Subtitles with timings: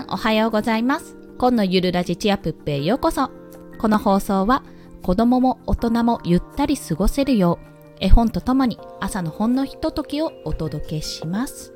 [0.00, 1.16] さんおはようございます。
[1.38, 3.30] 今のゆるラジチアプッペへようこそ。
[3.78, 4.62] この放送は
[5.02, 11.74] 子供も大人もゆったり過ごせるよう絵本とともに朝のほんのひとときをお届けします。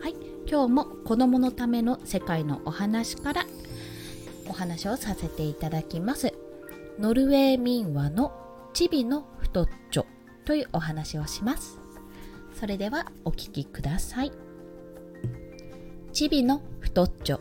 [0.00, 0.14] はい、
[0.46, 3.46] 今日も子供のための世界のお話から
[4.48, 6.32] お話をさせていただきます。
[7.00, 8.32] ノルウェー民話の
[8.72, 10.06] チビの太っちょ
[10.44, 11.80] というお話をします。
[12.54, 14.32] それではお聞きください。
[16.12, 17.40] チビの太っちょ。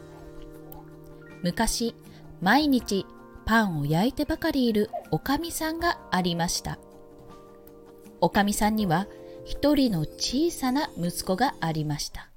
[1.43, 1.93] 昔
[2.39, 3.05] 毎日
[3.45, 6.80] パンを焼いてばかりいるおかみさんがありました。
[8.21, 9.07] おかみさんには
[9.44, 12.30] 一人の小さな息子がありました。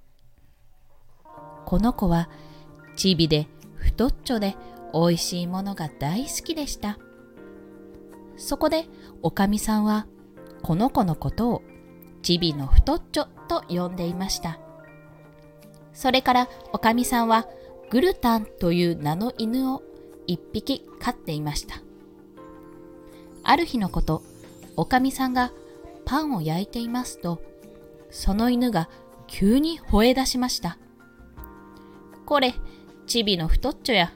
[1.67, 2.29] この子は
[2.97, 3.47] チビで
[3.77, 4.57] 太っちょで
[4.93, 6.99] 美味しいものが大好きでした。
[8.37, 8.87] そこで
[9.23, 10.09] おかみさんは
[10.63, 11.63] この子のことを
[12.23, 14.59] チビの太っちょと呼んでいました。
[15.95, 17.47] それからおかみさんは
[17.91, 19.83] グルタンという名の犬を
[20.27, 21.77] 一匹飼っていました。
[23.43, 24.23] ある日のこと、
[24.77, 25.53] おかみさんが
[26.05, 27.41] パンを焼いていますと、
[28.11, 28.89] その犬が
[29.27, 30.79] 急に吠え出しました。
[32.27, 32.55] これ、
[33.07, 34.13] チビの太っちょや。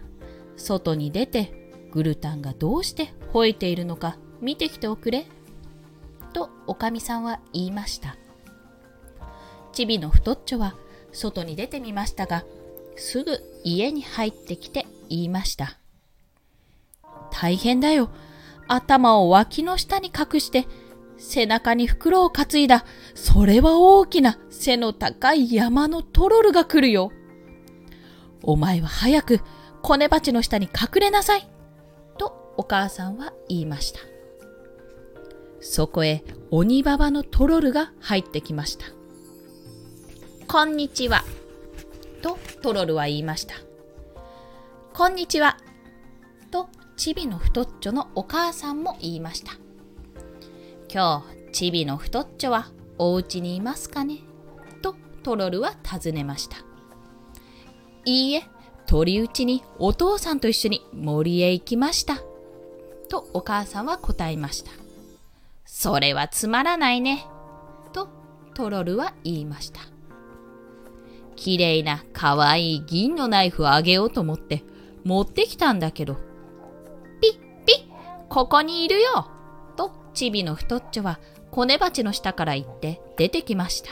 [0.57, 5.27] 外に出てグルタンがどうして吠えているのか見てきておくれ。
[6.33, 8.17] とおかみさんは言いました。
[9.73, 10.75] チビの太っちょは
[11.13, 12.45] 外に出てみましたが、
[12.97, 15.79] すぐ家に入ってきて言いました。
[17.31, 18.11] 大変だよ。
[18.67, 20.67] 頭を脇の下に隠して、
[21.17, 22.85] 背中に袋を担いだ、
[23.15, 27.11] それは大きな背の高い山のトロルが来るよ。
[28.43, 29.41] お前は早く
[29.83, 31.49] コネ鉢の下に隠れなさい。
[32.19, 34.01] とお母さんは言いました。
[35.61, 38.98] そこへ鬼ババのトロルが入ってきました。
[40.51, 41.25] こんにちは。
[42.23, 43.55] とトロルは言いました。
[44.95, 45.59] こんにちは。
[46.51, 49.53] とチビの太っちょのお母さんも言いました。
[50.91, 54.21] 今日、チビの太っちょはお家にいますかね？
[54.81, 56.57] とトロルは尋ねました。
[58.07, 58.45] いいえ、
[58.87, 62.23] 鳥打ちにお父さんと一緒に森へ行きました。
[63.11, 64.71] とお母さんは答えました。
[65.67, 67.27] それはつまらないね。
[67.93, 68.09] と
[68.55, 69.83] トロルは言いました。
[71.39, 74.65] きれいなかわい銀のナイフをあげようと思って
[75.05, 76.17] 持ってきたんだけど、
[77.21, 79.31] ピッピッここにいるよ
[79.77, 81.21] とチビの太っちょは
[81.53, 83.91] コネ鉢の下から行って出てきました。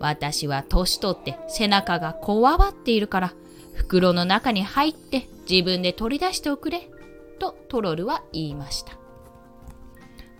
[0.00, 3.34] 私は年取って背中がこわばっているから
[3.74, 6.90] 袋の中に入って自分で取り出しておくれ
[7.38, 8.98] とトロルは言いました。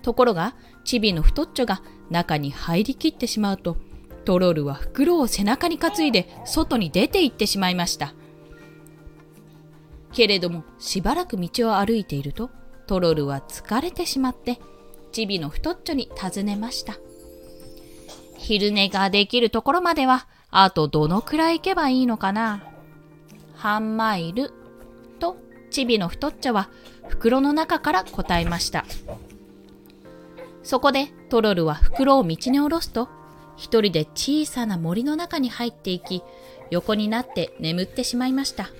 [0.02, 3.76] ところがチビの太っちょが中に入りきってしまうと
[4.28, 8.12] トロルは袋を背中に担いで外に出て行ってしまいました。
[10.12, 12.50] けれどもしばらく道を歩いていると
[12.86, 14.60] トロルは疲れてしまって
[15.12, 16.98] チビの太っちょに尋ねました。
[18.36, 22.62] 昼寝ができるところまではあとどのくらい行けばいいのかな？
[23.54, 24.52] 半マイル
[25.20, 25.38] と
[25.70, 26.68] チビの太っちょは
[27.08, 28.84] 袋の中から答えました。
[30.62, 33.08] そこでトロルは袋を道に下ろすと
[33.58, 36.22] 一人で小さな森の中に入っていき
[36.70, 38.70] 横になって眠ってしまいました。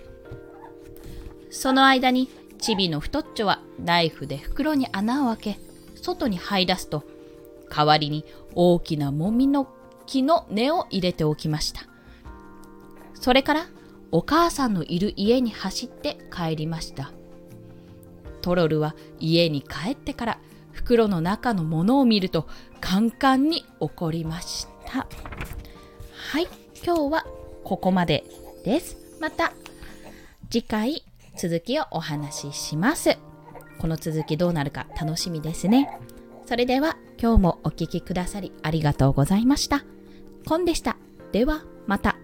[1.50, 5.60] その間にチビの太っちょはナイフで袋に穴を開け
[5.96, 7.04] 外に這い出すと
[7.70, 8.24] 代わりに
[8.54, 9.68] 大きなもみの
[10.06, 11.82] 木の根を入れておきました。
[13.14, 13.66] それから
[14.12, 17.10] お母さんのいる家に走って帰りました。
[18.42, 20.38] トロルは家に帰ってから
[20.78, 22.46] 袋の中のものを見ると
[22.80, 25.08] カンカンに怒りました。
[26.30, 26.46] はい
[26.84, 27.26] 今日は
[27.64, 28.24] ここまで
[28.64, 28.96] です。
[29.20, 29.52] また
[30.48, 31.04] 次回
[31.36, 33.18] 続きをお話しします。
[33.80, 35.98] この続きどうなるか楽しみですね。
[36.46, 39.84] それでは今日もお聴きくださりありがとうございました。
[40.46, 40.96] コンでした。
[41.32, 42.16] ではまた。